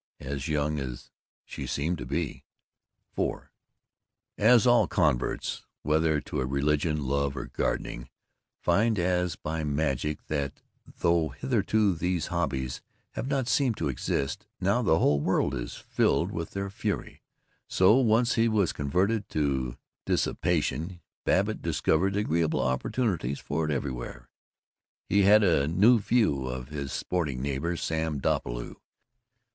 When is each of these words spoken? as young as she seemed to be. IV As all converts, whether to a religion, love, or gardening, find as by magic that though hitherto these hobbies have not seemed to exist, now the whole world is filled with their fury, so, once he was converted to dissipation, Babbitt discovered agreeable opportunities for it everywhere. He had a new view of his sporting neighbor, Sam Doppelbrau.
as 0.21 0.47
young 0.47 0.79
as 0.79 1.11
she 1.45 1.67
seemed 1.67 1.99
to 1.99 2.07
be. 2.07 2.43
IV 3.15 3.49
As 4.35 4.65
all 4.65 4.87
converts, 4.87 5.67
whether 5.83 6.19
to 6.19 6.41
a 6.41 6.45
religion, 6.47 7.05
love, 7.05 7.37
or 7.37 7.45
gardening, 7.45 8.09
find 8.59 8.97
as 8.97 9.35
by 9.35 9.63
magic 9.63 10.25
that 10.25 10.53
though 10.97 11.29
hitherto 11.29 11.93
these 11.93 12.27
hobbies 12.33 12.81
have 13.11 13.27
not 13.27 13.47
seemed 13.47 13.77
to 13.77 13.89
exist, 13.89 14.47
now 14.59 14.81
the 14.81 14.97
whole 14.97 15.19
world 15.19 15.53
is 15.53 15.75
filled 15.75 16.31
with 16.31 16.49
their 16.49 16.71
fury, 16.71 17.21
so, 17.67 17.95
once 17.97 18.33
he 18.33 18.47
was 18.47 18.73
converted 18.73 19.29
to 19.29 19.77
dissipation, 20.07 20.99
Babbitt 21.25 21.61
discovered 21.61 22.15
agreeable 22.15 22.61
opportunities 22.61 23.37
for 23.37 23.65
it 23.65 23.71
everywhere. 23.71 24.29
He 25.05 25.21
had 25.25 25.43
a 25.43 25.67
new 25.67 25.99
view 25.99 26.47
of 26.47 26.69
his 26.69 26.91
sporting 26.91 27.39
neighbor, 27.39 27.77
Sam 27.77 28.19
Doppelbrau. 28.19 28.77